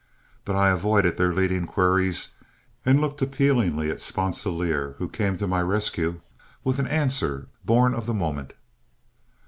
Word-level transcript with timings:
But 0.45 0.55
I 0.55 0.71
avoided 0.71 1.15
their 1.17 1.31
leading 1.31 1.67
queries, 1.67 2.29
and 2.83 2.99
looked 2.99 3.21
appealingly 3.21 3.91
at 3.91 4.01
Sponsilier, 4.01 4.95
who 4.97 5.07
came 5.07 5.37
to 5.37 5.45
my 5.45 5.61
rescue 5.61 6.21
with 6.63 6.79
an 6.79 6.87
answer 6.87 7.45
born 7.65 7.93
of 7.93 8.07
the 8.07 8.13
moment. 8.15 8.53